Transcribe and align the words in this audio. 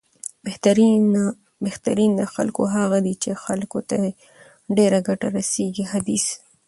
بهترین 1.69 2.11
د 2.19 2.21
خلکو 2.33 2.63
هغه 2.75 2.97
دی، 3.05 3.13
چې 3.23 3.41
خلکو 3.45 3.79
ته 3.89 3.95
یې 4.03 4.11
ډېره 4.77 4.99
ګټه 5.07 5.27
رسېږي، 5.37 5.85
حدیث 5.91 6.25